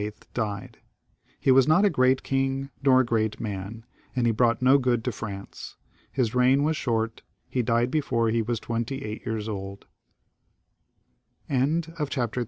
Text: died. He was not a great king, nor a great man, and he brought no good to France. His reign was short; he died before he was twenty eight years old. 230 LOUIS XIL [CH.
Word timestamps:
died. 0.33 0.79
He 1.39 1.51
was 1.51 1.67
not 1.67 1.85
a 1.85 1.89
great 1.91 2.23
king, 2.23 2.71
nor 2.81 3.01
a 3.01 3.05
great 3.05 3.39
man, 3.39 3.85
and 4.15 4.25
he 4.25 4.31
brought 4.31 4.59
no 4.59 4.79
good 4.79 5.03
to 5.03 5.11
France. 5.11 5.75
His 6.11 6.33
reign 6.33 6.63
was 6.63 6.75
short; 6.75 7.21
he 7.47 7.61
died 7.61 7.91
before 7.91 8.31
he 8.31 8.41
was 8.41 8.59
twenty 8.59 9.05
eight 9.05 9.23
years 9.27 9.47
old. 9.47 9.85
230 11.49 11.91
LOUIS 12.01 12.09
XIL 12.15 12.27
[CH. 12.29 12.39